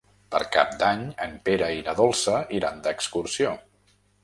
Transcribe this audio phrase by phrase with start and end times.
[0.35, 3.57] Per Cap d'Any en Pere i na Dolça iran d'excursió.